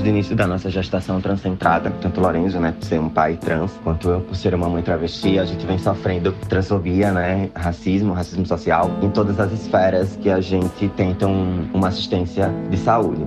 [0.00, 3.72] desde o início da nossa gestação transcentrada, tanto Lorenzo, né, por ser um pai trans,
[3.84, 8.46] quanto eu por ser uma mãe travesti, a gente vem sofrendo transfobia, né, racismo, racismo
[8.46, 13.26] social, em todas as esferas que a gente tenta um, uma assistência de saúde.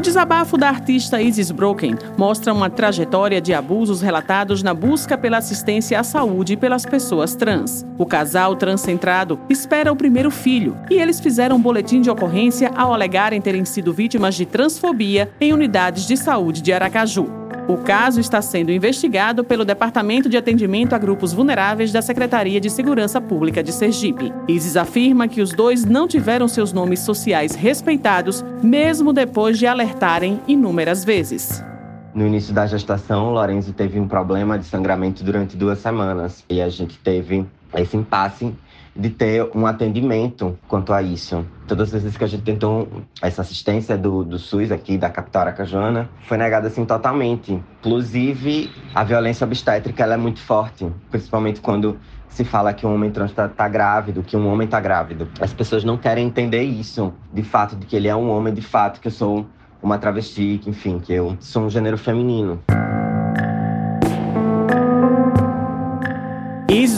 [0.00, 5.36] O desabafo da artista Isis Broken mostra uma trajetória de abusos relatados na busca pela
[5.36, 7.84] assistência à saúde pelas pessoas trans.
[7.98, 12.94] O casal transcentrado espera o primeiro filho e eles fizeram um boletim de ocorrência ao
[12.94, 17.39] alegarem terem sido vítimas de transfobia em unidades de saúde de Aracaju.
[17.68, 22.68] O caso está sendo investigado pelo Departamento de Atendimento a Grupos Vulneráveis da Secretaria de
[22.68, 24.32] Segurança Pública de Sergipe.
[24.48, 30.40] Isis afirma que os dois não tiveram seus nomes sociais respeitados, mesmo depois de alertarem
[30.48, 31.64] inúmeras vezes.
[32.12, 36.68] No início da gestação, Lorenzo teve um problema de sangramento durante duas semanas e a
[36.68, 37.46] gente teve
[37.76, 38.52] esse impasse
[38.94, 41.44] de ter um atendimento quanto a isso.
[41.66, 42.88] Todas as vezes que a gente tentou
[43.22, 47.62] essa assistência do, do SUS aqui, da capital aracajana, foi negada assim totalmente.
[47.80, 53.10] Inclusive, a violência obstétrica ela é muito forte, principalmente quando se fala que um homem
[53.10, 55.28] trans está tá grávido, que um homem está grávido.
[55.40, 58.62] As pessoas não querem entender isso, de fato, de que ele é um homem, de
[58.62, 59.46] fato, que eu sou
[59.82, 62.62] uma travesti, que, enfim, que eu sou um gênero feminino.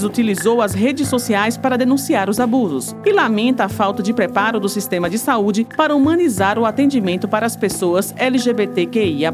[0.02, 4.68] Utilizou as redes sociais para denunciar os abusos e lamenta a falta de preparo do
[4.68, 9.32] sistema de saúde para humanizar o atendimento para as pessoas LGBTQIA.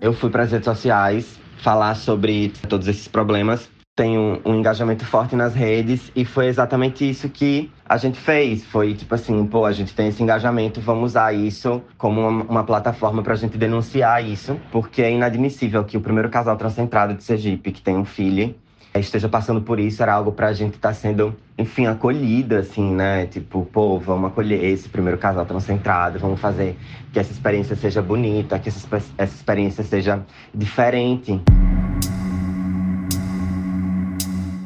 [0.00, 3.68] Eu fui para as redes sociais falar sobre todos esses problemas
[4.00, 8.64] tenho um engajamento forte nas redes e foi exatamente isso que a gente fez.
[8.64, 12.64] Foi tipo assim, pô, a gente tem esse engajamento, vamos usar isso como uma, uma
[12.64, 17.22] plataforma para a gente denunciar isso, porque é inadmissível que o primeiro casal transcentrado de
[17.22, 18.54] Sergipe, que tem um filho,
[18.98, 23.26] esteja passando por isso, era algo pra gente estar tá sendo, enfim, acolhida, assim, né?
[23.26, 26.76] Tipo, pô, vamos acolher esse primeiro casal transcentrado, vamos fazer
[27.12, 31.40] que essa experiência seja bonita, que essa, essa experiência seja diferente.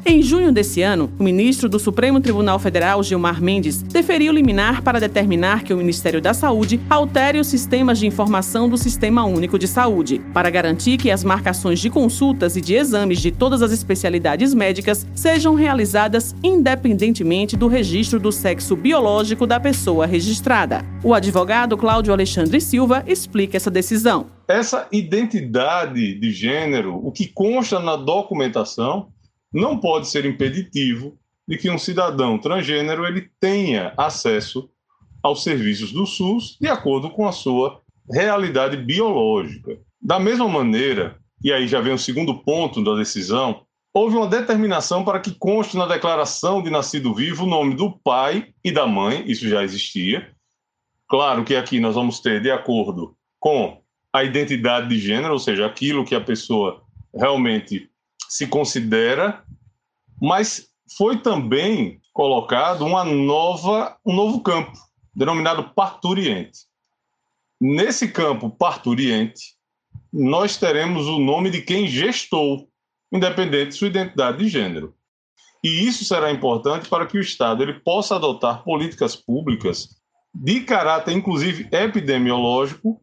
[0.07, 4.99] Em junho desse ano, o ministro do Supremo Tribunal Federal, Gilmar Mendes, deferiu liminar para
[4.99, 9.67] determinar que o Ministério da Saúde altere os sistemas de informação do Sistema Único de
[9.67, 14.53] Saúde, para garantir que as marcações de consultas e de exames de todas as especialidades
[14.53, 20.85] médicas sejam realizadas independentemente do registro do sexo biológico da pessoa registrada.
[21.03, 24.27] O advogado Cláudio Alexandre Silva explica essa decisão.
[24.47, 29.07] Essa identidade de gênero, o que consta na documentação,
[29.55, 31.17] não pode ser impeditivo
[31.47, 34.69] de que um cidadão transgênero ele tenha acesso
[35.23, 39.79] aos serviços do SUS de acordo com a sua realidade biológica.
[40.01, 43.61] Da mesma maneira, e aí já vem o segundo ponto da decisão,
[43.93, 48.49] houve uma determinação para que conste na declaração de nascido vivo o nome do pai
[48.61, 50.35] e da mãe, isso já existia.
[51.07, 55.65] Claro que aqui nós vamos ter de acordo com a identidade de gênero, ou seja,
[55.65, 56.83] aquilo que a pessoa
[57.13, 57.89] realmente
[58.29, 59.43] se considera,
[60.21, 64.73] mas foi também colocado uma nova, um novo campo,
[65.13, 66.59] denominado parturiente.
[67.59, 69.55] Nesse campo parturiente,
[70.11, 72.69] nós teremos o nome de quem gestou,
[73.11, 74.93] independente de sua identidade de gênero.
[75.63, 79.89] E isso será importante para que o Estado ele possa adotar políticas públicas
[80.33, 83.01] de caráter, inclusive epidemiológico,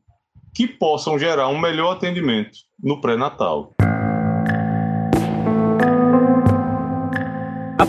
[0.55, 3.75] que possam gerar um melhor atendimento no pré-natal.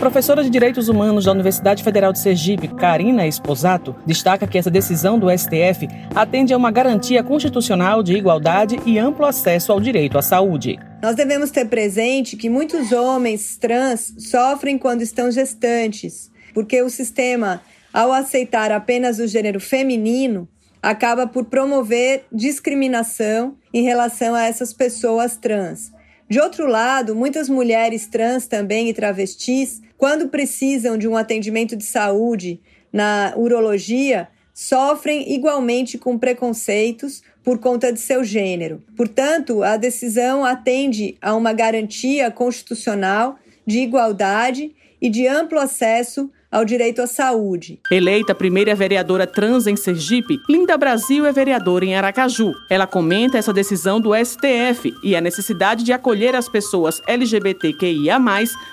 [0.04, 5.18] Professora de Direitos Humanos da Universidade Federal de Sergipe, Karina Esposato, destaca que essa decisão
[5.18, 10.20] do STF atende a uma garantia constitucional de igualdade e amplo acesso ao direito à
[10.20, 10.78] saúde.
[11.02, 17.62] Nós devemos ter presente que muitos homens trans sofrem quando estão gestantes, porque o sistema,
[17.90, 20.46] ao aceitar apenas o gênero feminino,
[20.82, 25.90] acaba por promover discriminação em relação a essas pessoas trans.
[26.28, 31.84] De outro lado, muitas mulheres trans também e travestis, quando precisam de um atendimento de
[31.84, 32.60] saúde
[32.92, 38.82] na urologia, sofrem igualmente com preconceitos por conta de seu gênero.
[38.96, 46.64] Portanto, a decisão atende a uma garantia constitucional de igualdade e de amplo acesso ao
[46.64, 47.80] direito à saúde.
[47.90, 52.52] Eleita primeira vereadora trans em Sergipe, Linda Brasil é vereadora em Aracaju.
[52.70, 58.20] Ela comenta essa decisão do STF e a necessidade de acolher as pessoas LGBTQIA+,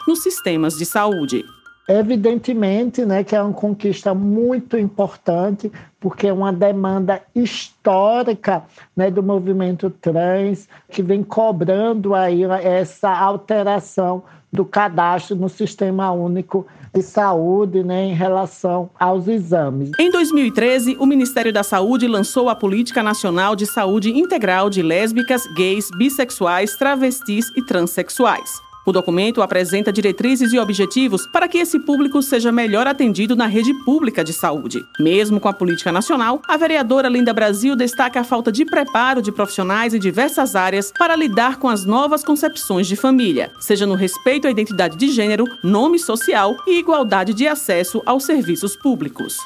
[0.08, 1.44] nos sistemas de saúde.
[1.90, 8.64] Evidentemente, né, que é uma conquista muito importante, porque é uma demanda histórica
[8.96, 16.66] né, do movimento trans, que vem cobrando aí essa alteração do cadastro no Sistema Único
[16.94, 19.92] de Saúde né, em relação aos exames.
[19.98, 25.48] Em 2013, o Ministério da Saúde lançou a Política Nacional de Saúde Integral de Lésbicas,
[25.56, 28.71] Gays, Bissexuais, Travestis e Transsexuais.
[28.84, 33.72] O documento apresenta diretrizes e objetivos para que esse público seja melhor atendido na rede
[33.86, 34.80] pública de saúde.
[35.00, 39.32] Mesmo com a política nacional, a vereadora Linda Brasil destaca a falta de preparo de
[39.32, 44.48] profissionais em diversas áreas para lidar com as novas concepções de família, seja no respeito
[44.48, 49.38] à identidade de gênero, nome social e igualdade de acesso aos serviços públicos.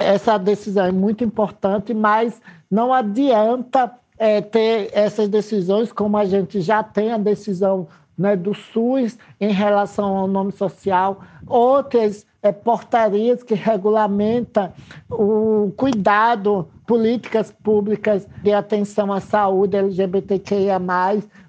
[0.00, 6.60] Essa decisão é muito importante, mas não adianta é, ter essas decisões como a gente
[6.60, 7.86] já tem a decisão
[8.16, 14.70] né, do SUS em relação ao nome social, outras é, portarias que regulamentam
[15.10, 20.78] o cuidado, políticas públicas de atenção à saúde LGBTQIA+,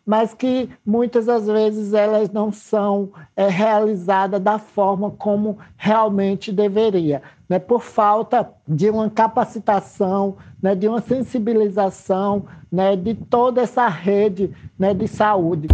[0.05, 7.21] mas que muitas das vezes elas não são é, realizadas da forma como realmente deveria,
[7.49, 14.49] né, por falta de uma capacitação, né, de uma sensibilização né, de toda essa rede
[14.79, 15.67] né, de saúde.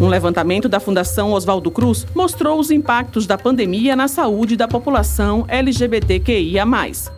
[0.00, 5.44] Um levantamento da Fundação Oswaldo Cruz mostrou os impactos da pandemia na saúde da população
[5.46, 6.64] LGBTQIA.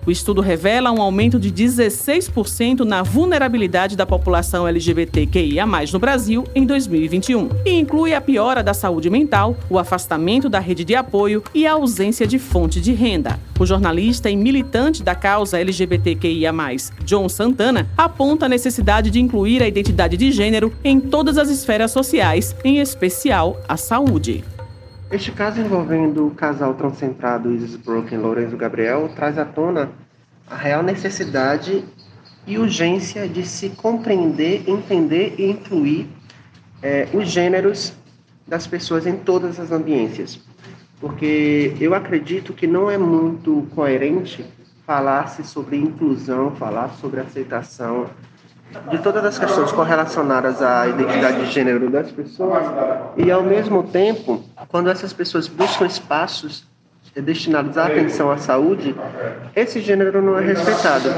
[0.05, 6.67] O estudo revela um aumento de 16% na vulnerabilidade da população LGBTQIA no Brasil em
[6.67, 11.64] 2021 e inclui a piora da saúde mental, o afastamento da rede de apoio e
[11.64, 13.38] a ausência de fonte de renda.
[13.61, 16.52] O jornalista e militante da causa LGBTQIA,
[17.05, 21.93] John Santana, aponta a necessidade de incluir a identidade de gênero em todas as esferas
[21.93, 24.44] sociais, em especial a saúde.
[25.10, 29.90] Este caso envolvendo o casal transcentrado Isis Broken e Lourenço Gabriel traz à tona
[30.48, 31.84] a real necessidade
[32.46, 36.08] e urgência de se compreender, entender e incluir
[36.82, 37.92] é, os gêneros
[38.46, 40.40] das pessoas em todas as ambiências
[41.02, 44.46] porque eu acredito que não é muito coerente
[44.86, 48.08] falar-se sobre inclusão, falar sobre aceitação
[48.90, 52.64] de todas as questões correlacionadas à identidade de gênero das pessoas
[53.16, 56.64] e, ao mesmo tempo, quando essas pessoas buscam espaços
[57.14, 58.94] destinados à atenção à saúde,
[59.54, 61.08] esse gênero não é respeitado.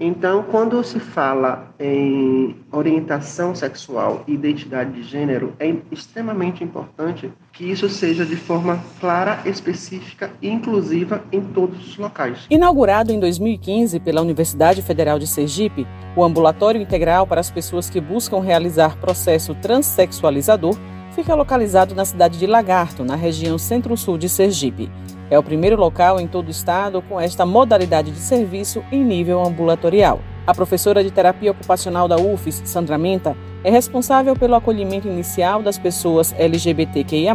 [0.00, 7.70] Então, quando se fala em orientação sexual e identidade de gênero, é extremamente importante que
[7.70, 12.46] isso seja de forma clara, específica e inclusiva em todos os locais.
[12.50, 15.86] Inaugurado em 2015 pela Universidade Federal de Sergipe,
[16.16, 20.76] o Ambulatório Integral para as pessoas que buscam realizar processo transexualizador
[21.12, 24.90] fica localizado na cidade de Lagarto, na região centro-sul de Sergipe.
[25.32, 29.42] É o primeiro local em todo o estado com esta modalidade de serviço em nível
[29.42, 30.20] ambulatorial.
[30.46, 33.34] A professora de terapia ocupacional da UFES, Sandra Menta,
[33.64, 37.32] é responsável pelo acolhimento inicial das pessoas LGBTQIA,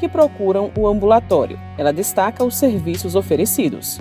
[0.00, 1.60] que procuram o ambulatório.
[1.76, 3.98] Ela destaca os serviços oferecidos.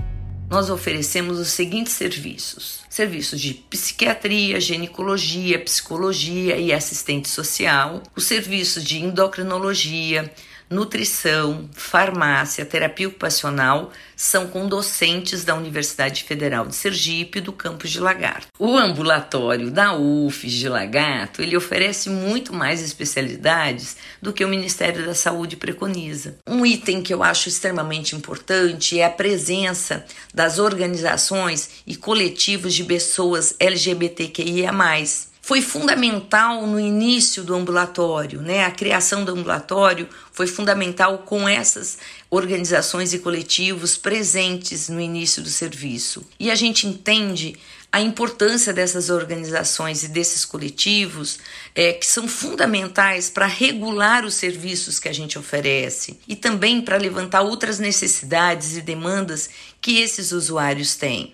[0.49, 8.81] Nós oferecemos os seguintes serviços: serviços de psiquiatria, ginecologia, psicologia e assistente social, os serviços
[8.81, 10.31] de endocrinologia,
[10.69, 17.99] nutrição, farmácia, terapia ocupacional são com docentes da Universidade Federal de Sergipe do campus de
[17.99, 18.47] Lagarto.
[18.57, 25.05] O ambulatório da UFES de Lagarto, ele oferece muito mais especialidades do que o Ministério
[25.05, 26.37] da Saúde preconiza.
[26.47, 32.83] Um item que eu acho extremamente importante é a presença das organizações e coletivos de
[32.83, 34.71] pessoas LGBTQIA+,
[35.45, 38.65] foi fundamental no início do ambulatório, né?
[38.65, 41.99] A criação do ambulatório foi fundamental com essas
[42.31, 46.25] organizações e coletivos presentes no início do serviço.
[46.39, 47.55] E a gente entende
[47.91, 51.37] a importância dessas organizações e desses coletivos
[51.75, 56.97] é, que são fundamentais para regular os serviços que a gente oferece e também para
[56.97, 59.47] levantar outras necessidades e demandas
[59.79, 61.33] que esses usuários têm.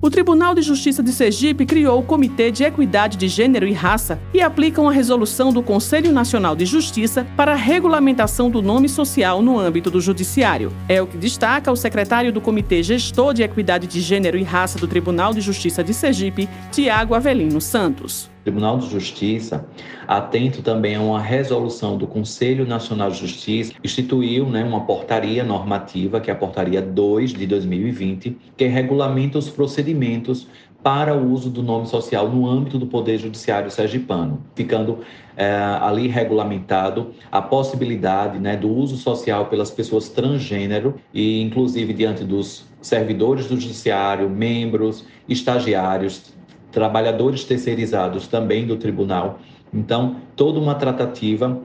[0.00, 4.20] O Tribunal de Justiça de Sergipe criou o Comitê de Equidade de Gênero e Raça
[4.32, 9.40] e aplica uma resolução do Conselho Nacional de Justiça para a regulamentação do nome social
[9.40, 10.70] no âmbito do Judiciário.
[10.86, 14.78] É o que destaca o secretário do Comitê Gestor de Equidade de Gênero e Raça
[14.78, 18.35] do Tribunal de Justiça de Sergipe, Tiago Avelino Santos.
[18.46, 19.66] Tribunal de Justiça,
[20.06, 26.20] atento também a uma resolução do Conselho Nacional de Justiça, instituiu né, uma portaria normativa,
[26.20, 30.46] que é a Portaria 2 de 2020, que regulamenta os procedimentos
[30.80, 35.00] para o uso do nome social no âmbito do Poder Judiciário Sergipano, ficando
[35.36, 42.22] é, ali regulamentado a possibilidade né, do uso social pelas pessoas transgênero e, inclusive, diante
[42.22, 46.35] dos servidores do Judiciário, membros, estagiários,
[46.76, 49.40] trabalhadores terceirizados também do tribunal.
[49.72, 51.58] Então, toda uma tratativa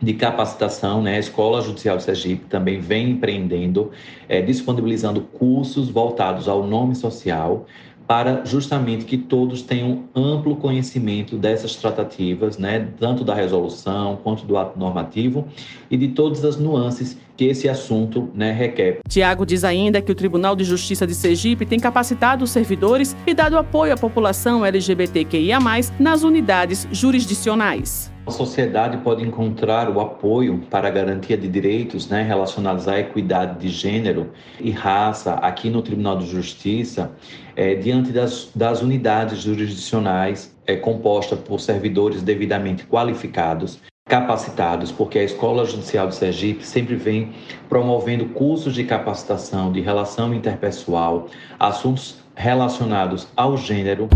[0.00, 1.16] de capacitação, né?
[1.16, 3.90] A Escola Judicial de Sergipe também vem empreendendo,
[4.28, 7.66] é, disponibilizando cursos voltados ao nome social,
[8.06, 14.56] para justamente que todos tenham amplo conhecimento dessas tratativas, né, tanto da resolução quanto do
[14.56, 15.46] ato normativo
[15.90, 19.00] e de todas as nuances que esse assunto né, requer.
[19.08, 23.34] Tiago diz ainda que o Tribunal de Justiça de Sergipe tem capacitado os servidores e
[23.34, 25.58] dado apoio à população LGBTQIA+,
[25.98, 28.12] nas unidades jurisdicionais.
[28.24, 33.58] A sociedade pode encontrar o apoio para a garantia de direitos né, relacionados à equidade
[33.58, 34.30] de gênero
[34.60, 37.10] e raça aqui no Tribunal de Justiça,
[37.56, 45.24] é, diante das, das unidades jurisdicionais é, compostas por servidores devidamente qualificados, capacitados, porque a
[45.24, 47.32] Escola Judicial de Sergipe sempre vem
[47.68, 51.28] promovendo cursos de capacitação de relação interpessoal,
[51.58, 54.08] assuntos relacionados ao gênero.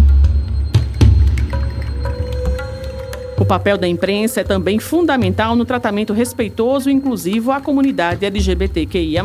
[3.47, 9.23] O papel da imprensa é também fundamental no tratamento respeitoso e inclusivo à comunidade LGBTQIA.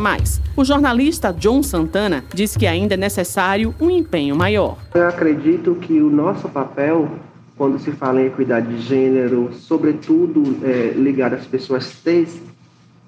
[0.56, 4.78] O jornalista John Santana diz que ainda é necessário um empenho maior.
[4.94, 7.08] Eu acredito que o nosso papel,
[7.56, 12.40] quando se fala em equidade de gênero, sobretudo é, ligado às pessoas cis,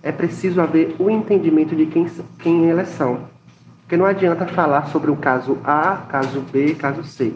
[0.02, 3.21] é preciso haver o um entendimento de quem, quem elas são.
[3.83, 7.33] Porque não adianta falar sobre o caso A, caso B, caso C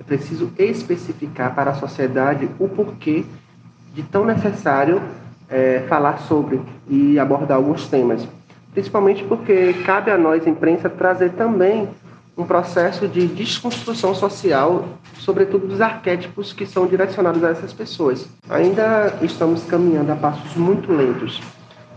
[0.00, 3.24] é preciso especificar para a sociedade o porquê
[3.94, 5.02] de tão necessário
[5.48, 8.26] é, falar sobre e abordar alguns temas.
[8.72, 11.88] Principalmente porque cabe a nós, imprensa, trazer também
[12.36, 14.88] um processo de desconstrução social,
[15.18, 18.26] sobretudo dos arquétipos que são direcionados a essas pessoas.
[18.48, 21.40] Ainda estamos caminhando a passos muito lentos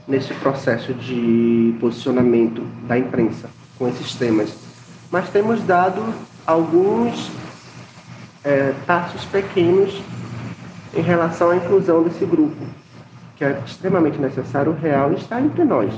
[0.07, 4.53] nesse processo de posicionamento da imprensa com esses temas,
[5.10, 6.03] mas temos dado
[6.45, 7.31] alguns
[8.43, 10.01] é, passos pequenos
[10.95, 12.55] em relação à inclusão desse grupo,
[13.35, 15.93] que é extremamente necessário, real está entre nós.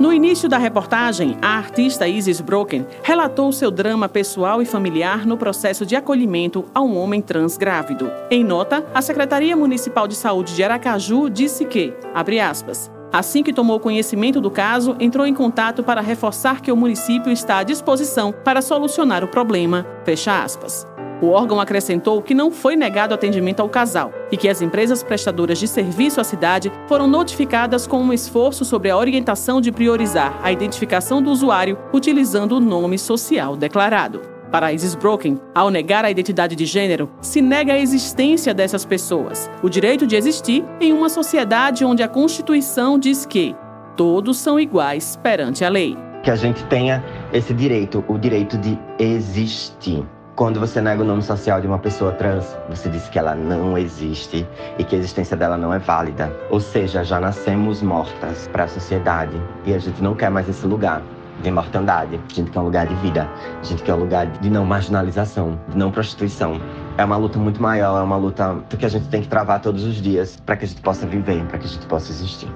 [0.00, 5.36] No início da reportagem, a artista Isis Broken relatou seu drama pessoal e familiar no
[5.36, 8.10] processo de acolhimento a um homem trans grávido.
[8.30, 13.52] Em nota, a Secretaria Municipal de Saúde de Aracaju disse que, abre aspas, Assim que
[13.52, 18.32] tomou conhecimento do caso, entrou em contato para reforçar que o município está à disposição
[18.44, 19.86] para solucionar o problema.
[20.04, 20.86] Fecha aspas.
[21.20, 25.58] O órgão acrescentou que não foi negado atendimento ao casal e que as empresas prestadoras
[25.58, 30.52] de serviço à cidade foram notificadas com um esforço sobre a orientação de priorizar a
[30.52, 34.37] identificação do usuário utilizando o nome social declarado.
[34.50, 39.50] Para Isis Broken, ao negar a identidade de gênero, se nega a existência dessas pessoas,
[39.62, 43.54] o direito de existir em uma sociedade onde a Constituição diz que
[43.94, 45.98] todos são iguais perante a lei.
[46.22, 50.02] Que a gente tenha esse direito, o direito de existir.
[50.34, 53.76] Quando você nega o nome social de uma pessoa trans, você diz que ela não
[53.76, 54.46] existe
[54.78, 56.32] e que a existência dela não é válida.
[56.48, 59.36] Ou seja, já nascemos mortas para a sociedade
[59.66, 61.02] e a gente não quer mais esse lugar
[61.42, 62.20] de mortandade.
[62.30, 63.28] A gente quer um lugar de vida.
[63.60, 66.60] A gente quer um lugar de não marginalização, de não prostituição.
[66.96, 69.84] É uma luta muito maior, é uma luta que a gente tem que travar todos
[69.84, 72.48] os dias para que a gente possa viver, para que a gente possa existir.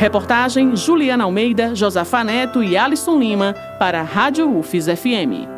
[0.00, 5.49] Reportagem Juliana Almeida, Josafá Neto e Alisson Lima para a Rádio UFES FM.